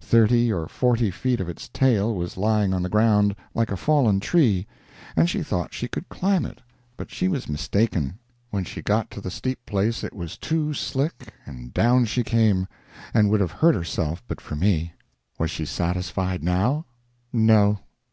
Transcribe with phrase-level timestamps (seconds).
[0.00, 4.20] Thirty or forty feet of its tail was lying on the ground, like a fallen
[4.20, 4.64] tree,
[5.16, 6.62] and she thought she could climb it,
[6.96, 8.16] but she was mistaken;
[8.50, 12.68] when she got to the steep place it was too slick and down she came,
[13.12, 14.92] and would have hurt herself but for me.
[15.36, 16.86] Was she satisfied now?
[17.32, 17.80] No.